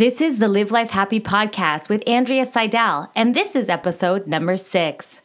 [0.00, 4.56] This is the Live Life Happy podcast with Andrea Seidel, and this is episode number
[4.56, 5.16] six.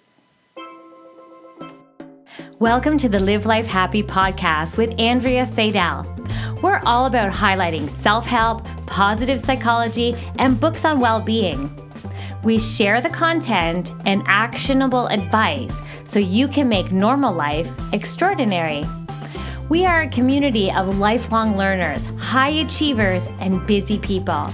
[2.60, 6.04] Welcome to the Live Life Happy podcast with Andrea Seidel.
[6.62, 11.74] We're all about highlighting self help, positive psychology, and books on well being.
[12.44, 15.74] We share the content and actionable advice
[16.04, 18.84] so you can make normal life extraordinary.
[19.68, 24.48] We are a community of lifelong learners, high achievers, and busy people.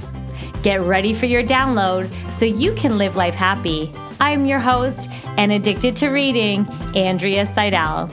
[0.64, 3.92] Get ready for your download so you can live life happy.
[4.22, 8.10] I'm your host and addicted to reading, Andrea Seidel.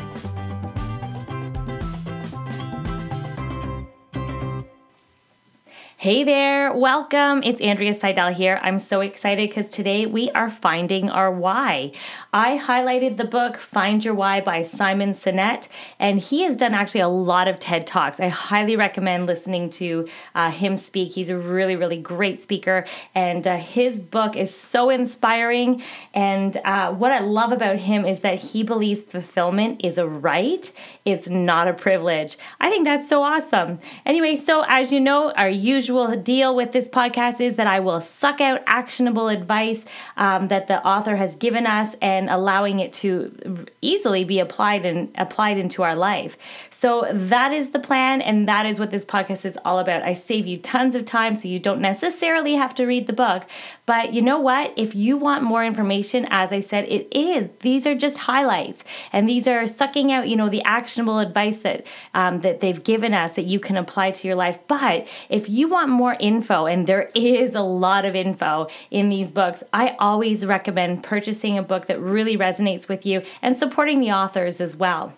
[6.09, 7.43] Hey there, welcome.
[7.43, 8.59] It's Andrea Seidel here.
[8.63, 11.93] I'm so excited because today we are finding our why.
[12.33, 17.03] I highlighted the book Find Your Why by Simon Sinek, and he has done actually
[17.03, 18.21] a lot of TED Talks.
[18.21, 21.13] I highly recommend listening to uh, him speak.
[21.13, 25.83] He's a really, really great speaker, and uh, his book is so inspiring.
[26.15, 30.73] And uh, what I love about him is that he believes fulfillment is a right,
[31.05, 32.39] it's not a privilege.
[32.59, 33.79] I think that's so awesome.
[34.07, 37.81] Anyway, so as you know, our usual usual deal with this podcast is that I
[37.81, 39.85] will suck out actionable advice
[40.17, 45.11] um, that the author has given us and allowing it to easily be applied and
[45.17, 46.37] applied into our life.
[46.71, 50.03] So that is the plan, and that is what this podcast is all about.
[50.03, 53.47] I save you tons of time so you don't necessarily have to read the book.
[53.87, 54.73] But you know what?
[54.77, 57.49] If you want more information, as I said, it is.
[57.61, 61.87] These are just highlights, and these are sucking out, you know, the actionable advice that
[62.15, 64.59] um, that they've given us that you can apply to your life.
[64.69, 69.09] But if you want want more info, and there is a lot of info in
[69.09, 74.01] these books, I always recommend purchasing a book that really resonates with you and supporting
[74.01, 75.13] the authors as well.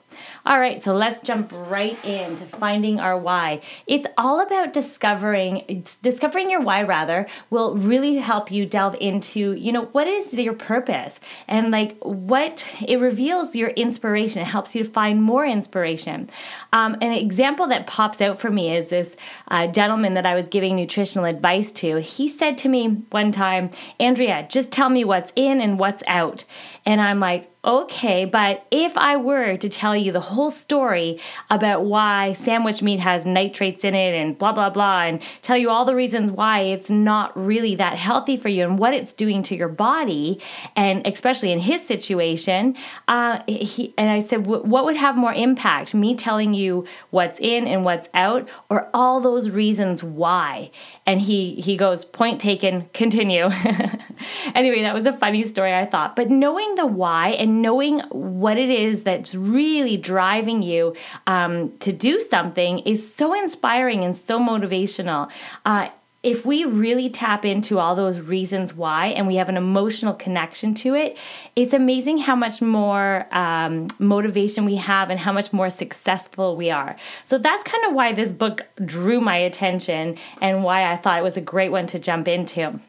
[0.47, 3.61] All right, so let's jump right into finding our why.
[3.87, 9.73] It's all about discovering discovering your why rather will really help you delve into, you
[9.73, 14.43] know, what is your purpose and like what it reveals your inspiration.
[14.43, 16.31] It helps you to find more inspiration.
[16.73, 19.17] Um, an example that pops out for me is this
[19.49, 22.01] uh, gentleman that I was giving nutritional advice to.
[22.01, 26.45] He said to me one time, Andrea, just tell me what's in and what's out.
[26.91, 31.21] And I'm like, okay, but if I were to tell you the whole story
[31.51, 35.69] about why sandwich meat has nitrates in it and blah, blah, blah, and tell you
[35.69, 39.43] all the reasons why it's not really that healthy for you and what it's doing
[39.43, 40.41] to your body,
[40.75, 42.77] and especially in his situation,
[43.09, 45.95] uh, he, and I said, what would have more impact?
[45.95, 50.71] Me telling you what's in and what's out, or all those reasons why?
[51.05, 53.51] And he, he goes, point taken, continue.
[54.55, 56.17] anyway, that was a funny story, I thought.
[56.17, 60.95] But knowing the why and knowing what it is that's really driving you
[61.27, 65.31] um, to do something is so inspiring and so motivational.
[65.65, 65.89] Uh,
[66.23, 70.75] if we really tap into all those reasons why and we have an emotional connection
[70.75, 71.17] to it,
[71.57, 76.71] it's amazing how much more um, motivation we have and how much more successful we
[76.71, 76.95] are.
[77.25, 81.23] So that's kind of why this book drew my attention and why I thought it
[81.23, 82.81] was a great one to jump into.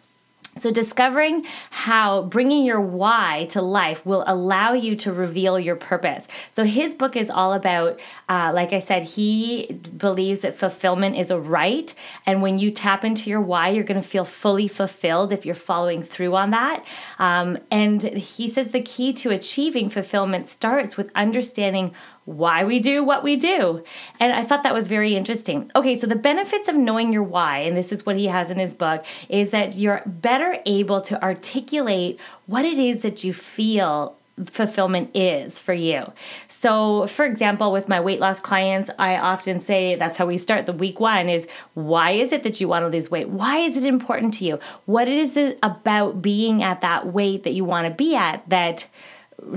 [0.58, 6.28] So, discovering how bringing your why to life will allow you to reveal your purpose.
[6.52, 11.32] So, his book is all about, uh, like I said, he believes that fulfillment is
[11.32, 11.94] a right.
[12.26, 15.56] And when you tap into your why, you're going to feel fully fulfilled if you're
[15.56, 16.86] following through on that.
[17.18, 21.94] Um, and he says the key to achieving fulfillment starts with understanding
[22.26, 23.84] why we do what we do.
[24.20, 25.72] And I thought that was very interesting.
[25.76, 28.60] Okay, so the benefits of knowing your why, and this is what he has in
[28.60, 34.18] his book, is that you're better able to articulate what it is that you feel
[34.46, 36.12] fulfillment is for you.
[36.48, 40.66] So, for example, with my weight loss clients, I often say that's how we start
[40.66, 43.30] the week one is why is it that you want to lose weight?
[43.30, 44.60] Why is it important to you?
[44.86, 48.88] What is it about being at that weight that you want to be at that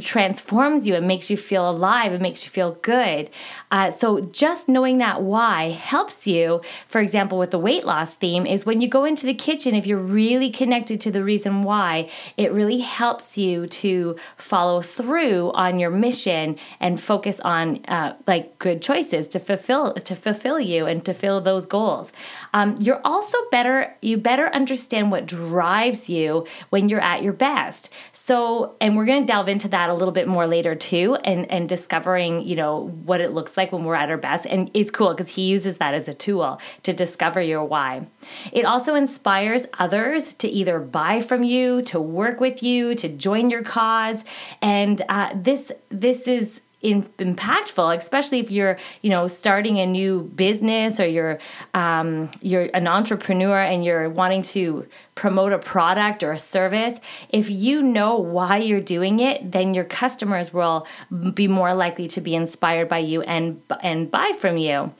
[0.00, 0.94] transforms you.
[0.94, 2.12] It makes you feel alive.
[2.12, 3.30] It makes you feel good.
[3.70, 6.60] Uh, so just knowing that why helps you.
[6.88, 9.86] For example, with the weight loss theme, is when you go into the kitchen, if
[9.86, 15.78] you're really connected to the reason why, it really helps you to follow through on
[15.78, 21.04] your mission and focus on uh, like good choices to fulfill to fulfill you and
[21.04, 22.12] to fill those goals.
[22.52, 23.94] Um, you're also better.
[24.00, 27.90] You better understand what drives you when you're at your best.
[28.12, 31.50] So, and we're going to delve into that a little bit more later too, and
[31.50, 34.46] and discovering you know what it looks like when we're at our best.
[34.46, 38.06] And it's cool because he uses that as a tool to discover your why.
[38.52, 43.50] It also inspires others to either buy from you, to work with you, to join
[43.50, 44.22] your cause,
[44.62, 50.22] and uh, this this is in, impactful, especially if you're, you know, starting a new
[50.36, 51.38] business or you're
[51.72, 57.00] um, you're an entrepreneur and you're wanting to promote a product or a service.
[57.30, 60.86] If you know why you're doing it, then your customers will
[61.32, 64.92] be more likely to be inspired by you and and buy from you.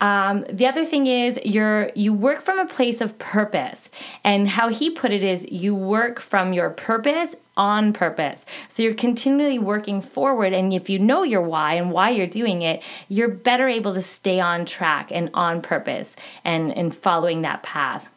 [0.00, 3.88] Um, the other thing is you're you work from a place of purpose,
[4.22, 8.44] and how he put it is you work from your purpose on purpose.
[8.68, 12.62] So you're continually working forward, and if you know your why and why you're doing
[12.62, 17.62] it, you're better able to stay on track and on purpose and and following that
[17.62, 18.08] path.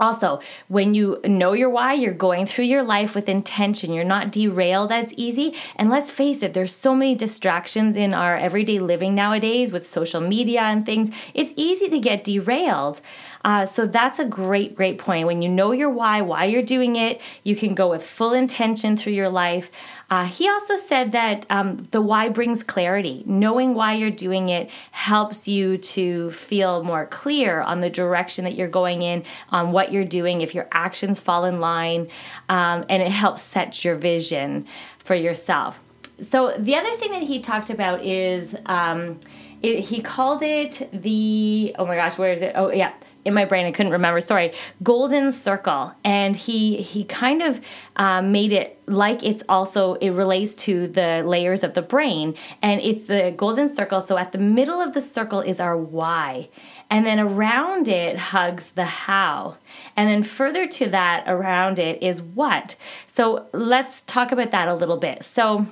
[0.00, 3.92] Also, when you know your why, you're going through your life with intention.
[3.92, 5.54] You're not derailed as easy.
[5.76, 10.22] And let's face it, there's so many distractions in our everyday living nowadays with social
[10.22, 11.10] media and things.
[11.34, 13.02] It's easy to get derailed.
[13.44, 15.26] Uh, so that's a great, great point.
[15.26, 18.96] When you know your why, why you're doing it, you can go with full intention
[18.96, 19.70] through your life.
[20.10, 23.22] Uh, he also said that um, the why brings clarity.
[23.26, 28.56] Knowing why you're doing it helps you to feel more clear on the direction that
[28.56, 32.08] you're going in, on what you're doing, if your actions fall in line,
[32.48, 34.66] um, and it helps set your vision
[34.98, 35.78] for yourself.
[36.20, 39.20] So, the other thing that he talked about is um,
[39.62, 42.52] it, he called it the, oh my gosh, where is it?
[42.56, 42.92] Oh, yeah
[43.24, 44.52] in my brain i couldn't remember sorry
[44.82, 45.92] golden circle.
[46.04, 47.60] And he he kind of
[47.96, 52.34] um, made it like it's also it relates to the layers of the brain.
[52.62, 54.00] And it's the golden circle.
[54.00, 56.48] So at the middle of the circle is our why.
[56.88, 59.56] And then around it hugs the how.
[59.96, 62.76] And then further to that around it is what.
[63.06, 65.24] So let's talk about that a little bit.
[65.24, 65.66] So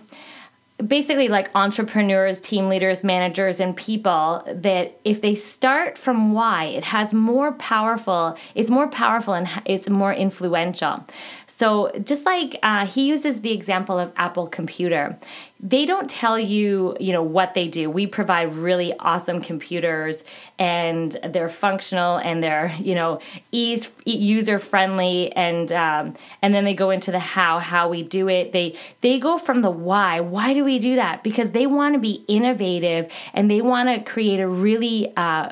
[0.86, 6.84] basically like entrepreneurs, team leaders, managers, and people that if they start from why, it
[6.84, 11.04] has more powerful, it's more powerful and it's more influential.
[11.46, 15.18] So, just like uh, he uses the example of Apple Computer,
[15.60, 17.90] they don't tell you, you know, what they do.
[17.90, 20.22] We provide really awesome computers,
[20.58, 23.20] and they're functional and they're, you know,
[23.50, 28.28] ease user friendly, and um, and then they go into the how, how we do
[28.28, 28.52] it.
[28.52, 30.20] They they go from the why.
[30.20, 31.24] Why do we do that?
[31.24, 35.50] Because they want to be innovative and they want to create a really uh,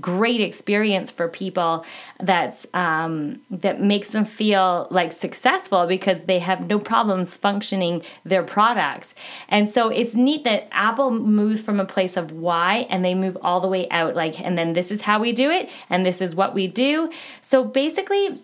[0.00, 1.84] great experience for people
[2.20, 8.42] that's um, that makes them feel like successful because they have no problems functioning their
[8.42, 9.14] products.
[9.48, 13.36] And so it's neat that apple moves from a place of why and they move
[13.42, 16.20] all the way out like and then this is how we do it and this
[16.20, 17.10] is what we do.
[17.40, 18.40] So basically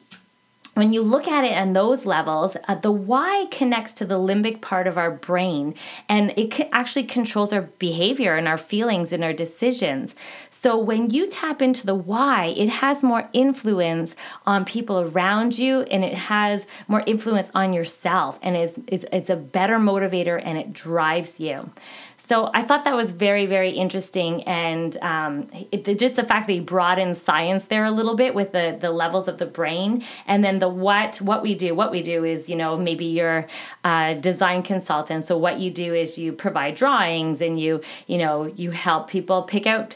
[0.74, 4.60] when you look at it on those levels, uh, the why connects to the limbic
[4.60, 5.74] part of our brain
[6.08, 10.14] and it actually controls our behavior and our feelings and our decisions.
[10.50, 14.14] So when you tap into the why, it has more influence
[14.46, 19.30] on people around you and it has more influence on yourself and it's, it's, it's
[19.30, 21.70] a better motivator and it drives you.
[22.26, 26.54] So I thought that was very, very interesting, and um, it, just the fact that
[26.54, 30.02] he brought in science there a little bit with the the levels of the brain,
[30.26, 31.74] and then the what what we do.
[31.74, 33.46] What we do is, you know, maybe you're
[33.84, 35.24] a design consultant.
[35.24, 39.42] So what you do is you provide drawings, and you you know you help people
[39.42, 39.94] pick out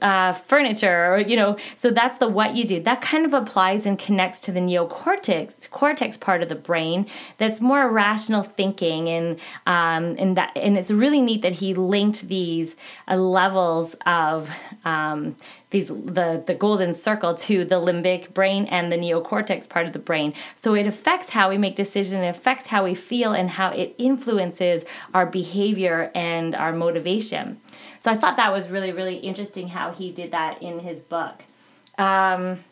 [0.00, 2.80] uh, furniture or you know so that's the what you do.
[2.80, 7.06] That kind of applies and connects to the neocortex cortex part of the brain
[7.38, 12.28] that's more rational thinking and um, and that and it's really neat that he linked
[12.28, 12.74] these
[13.08, 14.50] uh, levels of
[14.84, 15.36] um,
[15.70, 19.98] these the the golden circle to the limbic brain and the neocortex part of the
[19.98, 23.70] brain so it affects how we make decisions it affects how we feel and how
[23.70, 24.84] it influences
[25.14, 27.60] our behavior and our motivation
[28.00, 31.44] so I thought that was really, really interesting how he did that in his book.
[31.98, 32.64] Um,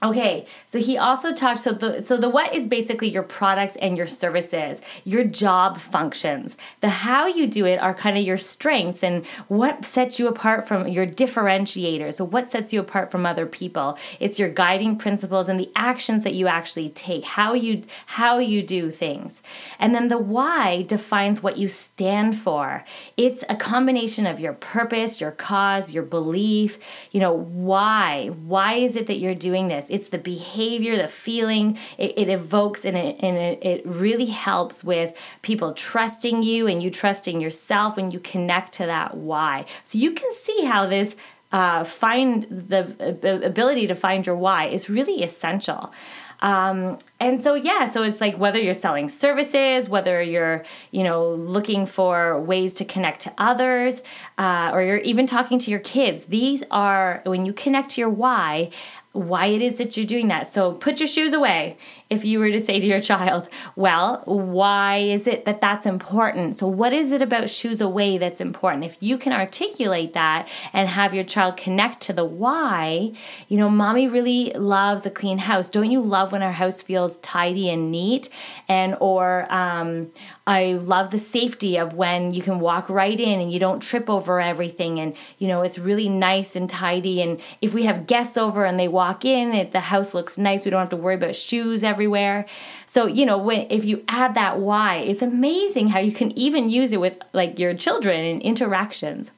[0.00, 3.96] Okay, so he also talks so the so the what is basically your products and
[3.96, 6.56] your services, your job functions.
[6.80, 10.68] The how you do it are kind of your strengths and what sets you apart
[10.68, 12.14] from your differentiators.
[12.14, 13.98] So what sets you apart from other people?
[14.20, 18.62] It's your guiding principles and the actions that you actually take, how you how you
[18.62, 19.42] do things.
[19.80, 22.84] And then the why defines what you stand for.
[23.16, 26.78] It's a combination of your purpose, your cause, your belief,
[27.10, 28.28] you know, why?
[28.28, 29.87] Why is it that you're doing this?
[29.90, 34.84] It's the behavior, the feeling it, it evokes, and, it, and it, it really helps
[34.84, 39.64] with people trusting you and you trusting yourself when you connect to that why.
[39.84, 41.16] So you can see how this
[41.50, 45.92] uh, find the ability to find your why is really essential.
[46.40, 51.30] Um, and so yeah, so it's like whether you're selling services, whether you're you know
[51.30, 54.02] looking for ways to connect to others,
[54.36, 56.26] uh, or you're even talking to your kids.
[56.26, 58.70] These are when you connect to your why
[59.18, 60.52] why it is that you're doing that.
[60.52, 61.76] So put your shoes away
[62.10, 66.56] if you were to say to your child, well, why is it that that's important?
[66.56, 68.84] So, what is it about shoes away that's important?
[68.84, 73.12] If you can articulate that and have your child connect to the why,
[73.48, 75.68] you know, mommy really loves a clean house.
[75.68, 78.30] Don't you love when our house feels tidy and neat?
[78.68, 80.10] And, or, um,
[80.48, 84.08] I love the safety of when you can walk right in and you don't trip
[84.08, 88.38] over everything and you know it's really nice and tidy and if we have guests
[88.38, 91.16] over and they walk in it, the house looks nice we don't have to worry
[91.16, 92.46] about shoes everywhere
[92.86, 96.70] so you know when if you add that why it's amazing how you can even
[96.70, 99.32] use it with like your children in interactions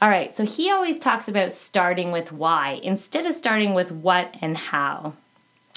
[0.00, 4.34] all right so he always talks about starting with why instead of starting with what
[4.40, 5.12] and how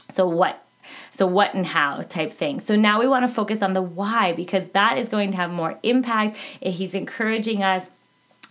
[0.10, 0.66] so what
[1.14, 2.60] so, what and how type thing.
[2.60, 5.52] So, now we want to focus on the why because that is going to have
[5.52, 6.36] more impact.
[6.62, 7.92] Eh, he's encouraging us.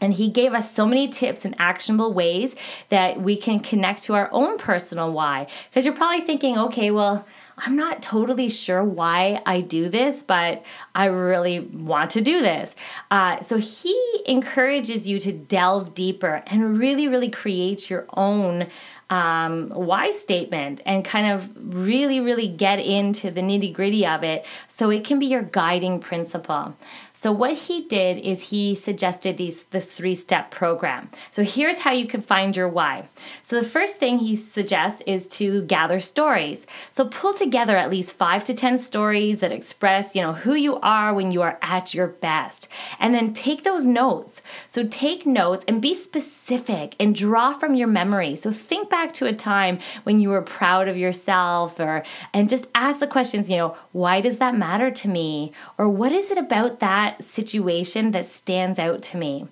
[0.01, 2.55] And he gave us so many tips and actionable ways
[2.89, 5.47] that we can connect to our own personal why.
[5.69, 7.27] Because you're probably thinking, okay, well,
[7.64, 10.64] I'm not totally sure why I do this, but
[10.95, 12.75] I really want to do this.
[13.11, 18.67] Uh, so he encourages you to delve deeper and really, really create your own
[19.11, 24.47] um, why statement and kind of really, really get into the nitty gritty of it
[24.69, 26.76] so it can be your guiding principle.
[27.12, 31.11] So what he did is he suggested these this three-step program.
[31.31, 33.09] So here's how you can find your why.
[33.43, 36.67] So the first thing he suggests is to gather stories.
[36.90, 40.76] So pull together at least 5 to 10 stories that express, you know, who you
[40.81, 42.69] are when you are at your best.
[42.99, 44.40] And then take those notes.
[44.69, 48.37] So take notes and be specific and draw from your memory.
[48.37, 52.69] So think back to a time when you were proud of yourself or and just
[52.75, 55.52] ask the questions, you know, why does that matter to me?
[55.78, 59.49] Or what is it about that situation that stands out to me?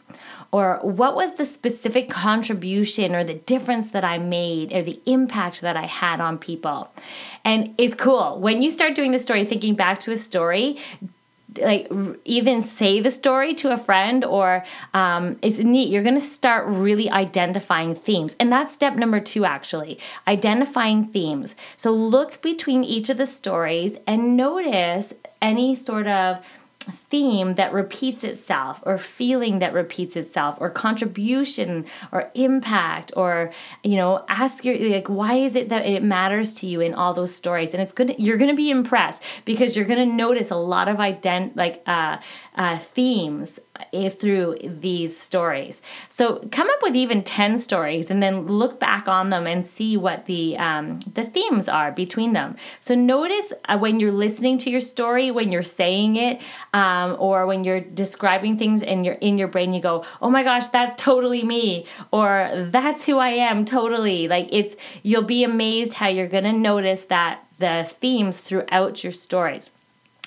[0.50, 5.60] Or what was the specific contribution or the difference that I made or the impact
[5.60, 6.90] that I had on people?
[7.44, 8.38] And it's cool.
[8.40, 10.78] When you start doing the story, thinking back to a story,
[11.62, 11.90] like
[12.24, 16.66] even say the story to a friend or um, it's neat you're going to start
[16.66, 18.36] really identifying themes.
[18.38, 21.54] And that's step number two actually identifying themes.
[21.76, 26.38] So look between each of the stories and notice any sort of
[26.92, 33.52] theme that repeats itself or feeling that repeats itself or contribution or impact or
[33.82, 37.14] you know ask your like why is it that it matters to you in all
[37.14, 37.74] those stories?
[37.74, 40.88] And it's good you're going to be impressed because you're going to notice a lot
[40.88, 42.18] of ident like uh,
[42.58, 43.60] uh, themes
[44.10, 45.80] through these stories.
[46.08, 49.96] So come up with even 10 stories and then look back on them and see
[49.96, 52.56] what the um, the themes are between them.
[52.80, 56.42] So notice uh, when you're listening to your story, when you're saying it,
[56.74, 60.42] um, or when you're describing things and you're in your brain, you go, "Oh my
[60.42, 64.74] gosh, that's totally me," or "That's who I am totally." Like it's
[65.04, 69.70] you'll be amazed how you're gonna notice that the themes throughout your stories.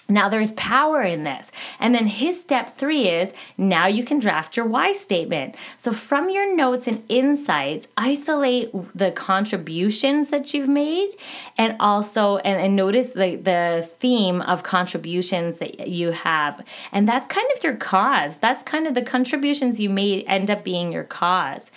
[0.10, 1.52] Now there's power in this.
[1.80, 5.56] And then his step three is now you can draft your why statement.
[5.78, 11.12] So from your notes and insights, isolate the contributions that you've made
[11.58, 16.62] and also and, and notice the, the theme of contributions that you have.
[16.92, 18.38] And that's kind of your cause.
[18.38, 21.72] That's kind of the contributions you made end up being your cause.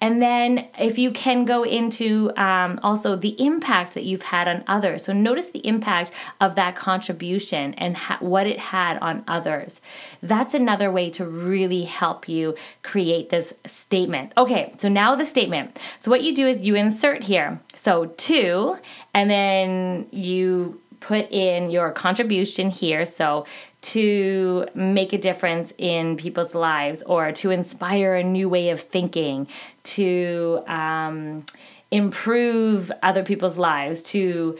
[0.00, 4.62] And then, if you can go into um, also the impact that you've had on
[4.66, 5.04] others.
[5.04, 9.80] So, notice the impact of that contribution and ha- what it had on others.
[10.22, 14.32] That's another way to really help you create this statement.
[14.36, 15.78] Okay, so now the statement.
[15.98, 17.60] So, what you do is you insert here.
[17.74, 18.78] So, two,
[19.12, 23.06] and then you put in your contribution here.
[23.06, 23.46] So,
[23.80, 29.46] to make a difference in people's lives or to inspire a new way of thinking,
[29.84, 31.46] to um,
[31.90, 34.58] improve other people's lives, to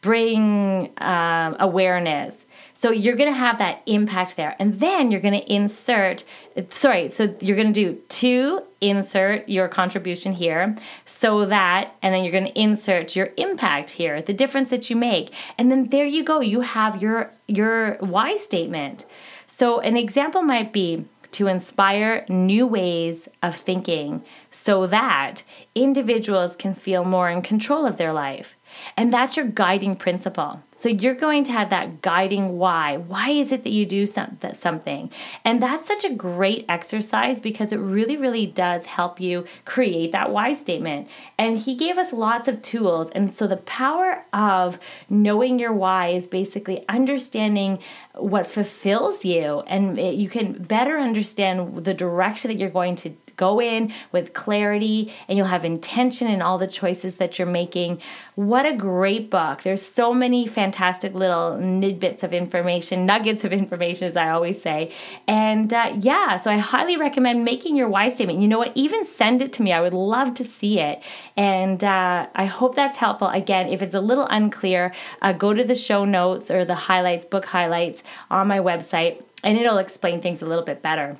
[0.00, 2.44] bring um, awareness.
[2.80, 4.56] So you're going to have that impact there.
[4.58, 6.24] And then you're going to insert,
[6.70, 12.24] sorry, so you're going to do two, insert your contribution here, so that, and then
[12.24, 15.30] you're going to insert your impact here, the difference that you make.
[15.58, 19.04] And then there you go, you have your, your why statement.
[19.46, 25.42] So an example might be, to inspire new ways of thinking so that
[25.74, 28.56] individuals can feel more in control of their life.
[28.96, 30.62] And that's your guiding principle.
[30.80, 32.96] So you're going to have that guiding why.
[32.96, 35.10] Why is it that you do some something?
[35.44, 40.30] And that's such a great exercise because it really, really does help you create that
[40.30, 41.08] why statement.
[41.36, 43.10] And he gave us lots of tools.
[43.10, 44.78] And so the power of
[45.10, 47.78] knowing your why is basically understanding
[48.14, 53.60] what fulfills you and you can better understand the direction that you're going to go
[53.60, 57.98] in with clarity and you'll have intention in all the choices that you're making.
[58.34, 59.62] What a great book.
[59.62, 64.92] There's so many fantastic little nidbits of information, nuggets of information, as I always say.
[65.26, 68.40] And uh, yeah, so I highly recommend making your why statement.
[68.40, 68.72] You know what?
[68.74, 69.72] Even send it to me.
[69.72, 71.02] I would love to see it.
[71.36, 73.28] And uh, I hope that's helpful.
[73.28, 74.92] Again, if it's a little unclear,
[75.22, 79.58] uh, go to the show notes or the highlights, book highlights on my website, and
[79.58, 81.16] it'll explain things a little bit better.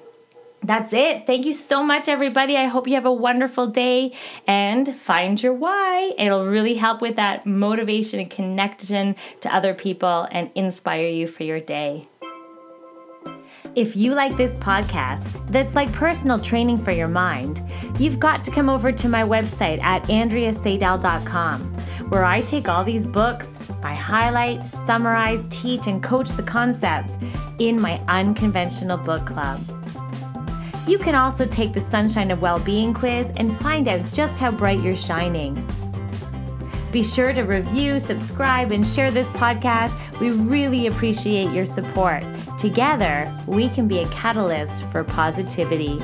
[0.63, 1.27] That's it.
[1.27, 2.57] Thank you so much, everybody.
[2.57, 4.13] I hope you have a wonderful day
[4.47, 6.13] and find your why.
[6.19, 11.45] It'll really help with that motivation and connection to other people and inspire you for
[11.45, 12.09] your day.
[13.75, 17.63] If you like this podcast, that's like personal training for your mind,
[17.99, 21.61] you've got to come over to my website at andreaseidel.com,
[22.11, 23.49] where I take all these books,
[23.83, 27.15] I highlight, summarize, teach, and coach the concepts
[27.61, 29.61] in my unconventional book club.
[30.91, 34.83] You can also take the Sunshine of Wellbeing quiz and find out just how bright
[34.83, 35.55] you're shining.
[36.91, 39.95] Be sure to review, subscribe, and share this podcast.
[40.19, 42.25] We really appreciate your support.
[42.59, 46.01] Together, we can be a catalyst for positivity.